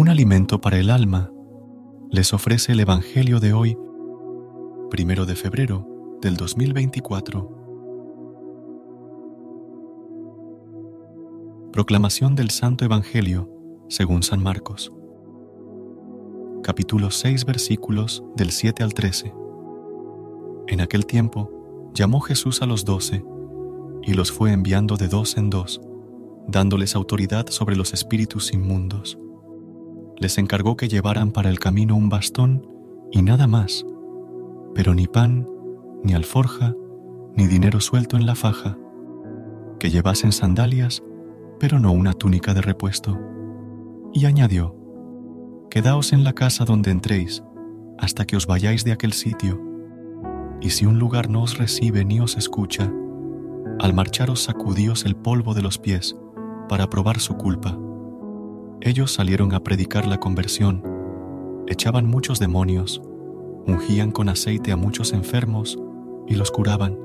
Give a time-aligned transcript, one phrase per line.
[0.00, 1.30] Un alimento para el alma
[2.10, 3.76] les ofrece el Evangelio de hoy,
[4.88, 7.50] primero de febrero del 2024.
[11.70, 13.50] Proclamación del Santo Evangelio
[13.90, 14.90] según San Marcos.
[16.62, 19.34] Capítulo 6 versículos del 7 al 13.
[20.68, 23.22] En aquel tiempo llamó Jesús a los doce
[24.04, 25.78] y los fue enviando de dos en dos,
[26.48, 29.18] dándoles autoridad sobre los espíritus inmundos
[30.20, 32.66] les encargó que llevaran para el camino un bastón
[33.10, 33.84] y nada más,
[34.74, 35.48] pero ni pan,
[36.04, 36.76] ni alforja,
[37.34, 38.78] ni dinero suelto en la faja,
[39.78, 41.02] que llevasen sandalias,
[41.58, 43.18] pero no una túnica de repuesto.
[44.12, 44.76] Y añadió,
[45.70, 47.42] Quedaos en la casa donde entréis,
[47.98, 49.60] hasta que os vayáis de aquel sitio,
[50.60, 52.92] y si un lugar no os recibe ni os escucha,
[53.78, 56.16] al marcharos sacudíos el polvo de los pies
[56.68, 57.78] para probar su culpa
[58.82, 60.82] ellos salieron a predicar la conversión,
[61.66, 63.02] echaban muchos demonios,
[63.66, 65.78] ungían con aceite a muchos enfermos
[66.26, 66.98] y los curaban.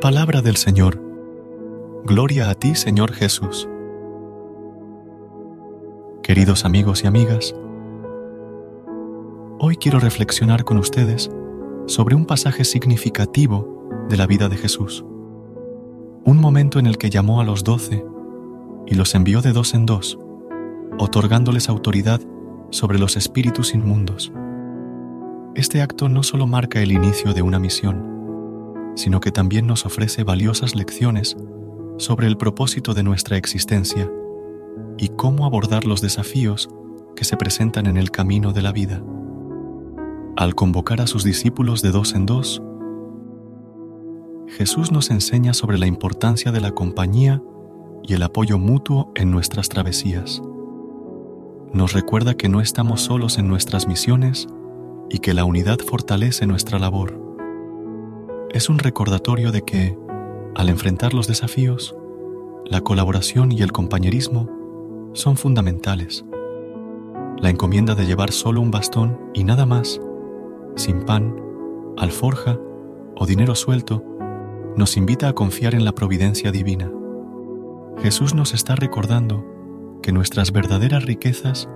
[0.00, 1.00] Palabra del Señor.
[2.04, 3.68] Gloria a ti, Señor Jesús.
[6.22, 7.54] Queridos amigos y amigas,
[9.58, 11.30] hoy quiero reflexionar con ustedes
[11.86, 15.04] sobre un pasaje significativo de la vida de Jesús,
[16.24, 18.04] un momento en el que llamó a los doce
[18.94, 20.18] los envió de dos en dos,
[20.98, 22.20] otorgándoles autoridad
[22.70, 24.32] sobre los espíritus inmundos.
[25.54, 30.24] Este acto no solo marca el inicio de una misión, sino que también nos ofrece
[30.24, 31.36] valiosas lecciones
[31.98, 34.10] sobre el propósito de nuestra existencia
[34.98, 36.68] y cómo abordar los desafíos
[37.16, 39.02] que se presentan en el camino de la vida.
[40.36, 42.60] Al convocar a sus discípulos de dos en dos,
[44.48, 47.40] Jesús nos enseña sobre la importancia de la compañía
[48.06, 50.42] y el apoyo mutuo en nuestras travesías.
[51.72, 54.46] Nos recuerda que no estamos solos en nuestras misiones
[55.08, 57.18] y que la unidad fortalece nuestra labor.
[58.50, 59.98] Es un recordatorio de que,
[60.54, 61.96] al enfrentar los desafíos,
[62.66, 64.48] la colaboración y el compañerismo
[65.14, 66.24] son fundamentales.
[67.38, 70.00] La encomienda de llevar solo un bastón y nada más,
[70.76, 71.34] sin pan,
[71.96, 72.58] alforja
[73.16, 74.04] o dinero suelto,
[74.76, 76.90] nos invita a confiar en la providencia divina.
[77.98, 79.44] Jesús nos está recordando
[80.02, 81.68] que nuestras verdaderas riquezas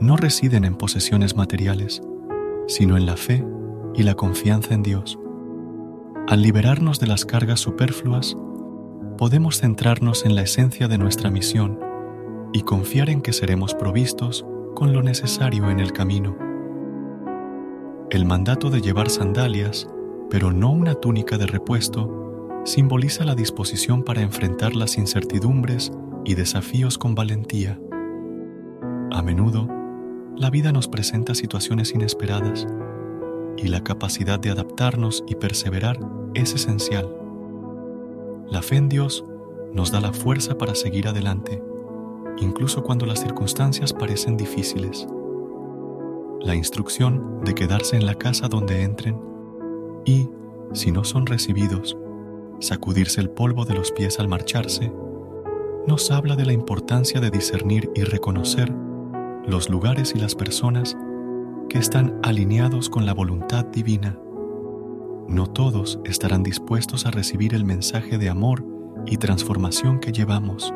[0.00, 2.02] no residen en posesiones materiales,
[2.66, 3.44] sino en la fe
[3.94, 5.18] y la confianza en Dios.
[6.26, 8.36] Al liberarnos de las cargas superfluas,
[9.16, 11.80] podemos centrarnos en la esencia de nuestra misión
[12.52, 16.36] y confiar en que seremos provistos con lo necesario en el camino.
[18.10, 19.88] El mandato de llevar sandalias,
[20.30, 22.27] pero no una túnica de repuesto,
[22.64, 25.92] simboliza la disposición para enfrentar las incertidumbres
[26.24, 27.80] y desafíos con valentía.
[29.10, 29.68] A menudo,
[30.36, 32.66] la vida nos presenta situaciones inesperadas
[33.56, 35.98] y la capacidad de adaptarnos y perseverar
[36.34, 37.12] es esencial.
[38.50, 39.24] La fe en Dios
[39.72, 41.62] nos da la fuerza para seguir adelante,
[42.38, 45.06] incluso cuando las circunstancias parecen difíciles.
[46.40, 49.20] La instrucción de quedarse en la casa donde entren
[50.04, 50.28] y,
[50.72, 51.96] si no son recibidos,
[52.60, 54.92] sacudirse el polvo de los pies al marcharse,
[55.86, 58.72] nos habla de la importancia de discernir y reconocer
[59.46, 60.96] los lugares y las personas
[61.68, 64.18] que están alineados con la voluntad divina.
[65.28, 68.64] No todos estarán dispuestos a recibir el mensaje de amor
[69.06, 70.72] y transformación que llevamos,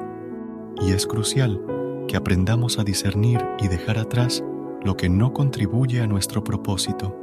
[0.81, 1.61] y es crucial
[2.09, 4.45] que aprendamos a discernir y dejar atrás
[4.85, 7.17] lo que no contribuye a nuestro propósito.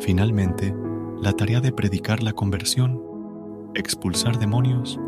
[0.00, 0.74] Finalmente,
[1.20, 3.05] la tarea de predicar la conversión
[3.76, 4.98] expulsar demonios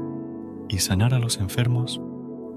[0.69, 2.01] y sanar a los enfermos,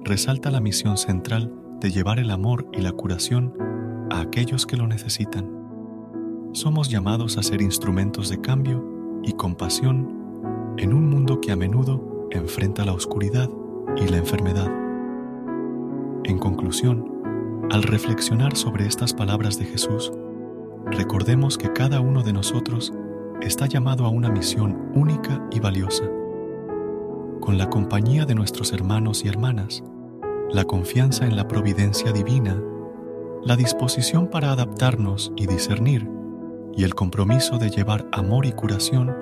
[0.03, 3.53] resalta la misión central de llevar el amor y la curación
[4.11, 5.49] a aquellos que lo necesitan.
[6.53, 8.85] Somos llamados a ser instrumentos de cambio
[9.23, 13.49] y compasión en un mundo que a menudo enfrenta la oscuridad
[13.97, 14.69] y la enfermedad.
[16.25, 17.09] En conclusión,
[17.71, 20.11] al reflexionar sobre estas palabras de Jesús,
[20.87, 22.93] recordemos que cada uno de nosotros
[23.41, 26.03] está llamado a una misión única y valiosa,
[27.39, 29.83] con la compañía de nuestros hermanos y hermanas,
[30.51, 32.61] la confianza en la providencia divina,
[33.43, 36.07] la disposición para adaptarnos y discernir,
[36.75, 39.13] y el compromiso de llevar amor y curación,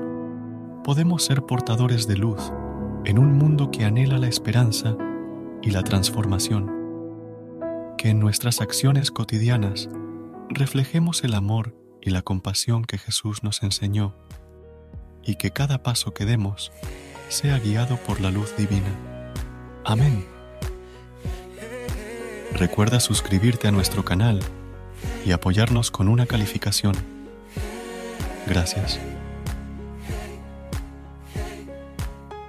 [0.83, 2.51] podemos ser portadores de luz
[3.05, 4.97] en un mundo que anhela la esperanza
[5.61, 6.71] y la transformación.
[7.97, 9.89] Que en nuestras acciones cotidianas
[10.49, 14.15] reflejemos el amor y la compasión que Jesús nos enseñó
[15.23, 16.71] y que cada paso que demos
[17.27, 19.33] sea guiado por la luz divina.
[19.85, 20.25] Amén.
[22.53, 24.39] Recuerda suscribirte a nuestro canal
[25.25, 26.95] y apoyarnos con una calificación.
[28.47, 28.99] Gracias.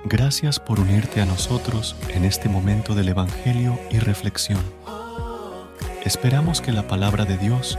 [0.05, 4.61] Gracias por unirte a nosotros en este momento del Evangelio y reflexión.
[6.05, 7.79] Esperamos que la palabra de Dios